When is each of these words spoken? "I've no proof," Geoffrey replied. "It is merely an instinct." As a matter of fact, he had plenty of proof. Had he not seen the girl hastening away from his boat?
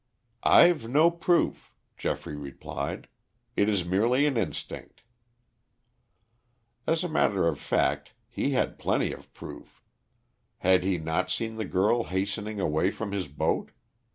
"I've 0.41 0.87
no 0.87 1.11
proof," 1.11 1.71
Geoffrey 1.95 2.35
replied. 2.35 3.07
"It 3.55 3.69
is 3.69 3.85
merely 3.85 4.25
an 4.25 4.35
instinct." 4.35 5.03
As 6.87 7.03
a 7.03 7.07
matter 7.07 7.47
of 7.47 7.59
fact, 7.59 8.13
he 8.27 8.49
had 8.49 8.79
plenty 8.79 9.11
of 9.13 9.31
proof. 9.35 9.79
Had 10.57 10.83
he 10.83 10.97
not 10.97 11.29
seen 11.29 11.57
the 11.57 11.65
girl 11.65 12.05
hastening 12.05 12.59
away 12.59 12.89
from 12.89 13.11
his 13.11 13.27
boat? 13.27 13.69